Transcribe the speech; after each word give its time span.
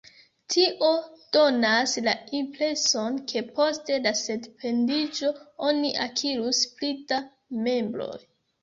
Tio 0.51 0.87
donas 1.37 1.93
la 2.07 2.15
impreson, 2.39 3.19
ke 3.33 3.45
post 3.61 3.93
la 4.07 4.15
sendependiĝo 4.23 5.31
oni 5.71 5.95
akirus 6.09 6.65
pli 6.83 6.95
da 7.15 7.25
membroj. 7.71 8.15